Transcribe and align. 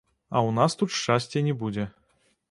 А 0.29 0.37
ў 0.39 0.49
нас 0.59 0.75
тут 0.81 0.95
шчасця 0.99 1.43
не 1.49 1.53
будзе. 1.61 1.85